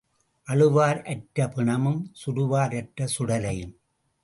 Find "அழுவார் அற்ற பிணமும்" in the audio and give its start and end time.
0.47-2.01